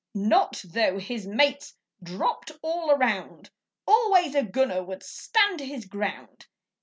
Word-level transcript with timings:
Not 0.15 0.63
though 0.67 0.97
his 0.97 1.27
mates 1.27 1.75
dropped 2.01 2.51
all 2.63 2.89
around! 2.89 3.51
Always 3.87 4.33
a 4.33 4.41
gunner 4.41 4.83
would 4.83 5.03
stand 5.03 5.59
his 5.59 5.85
ground. 5.85 6.47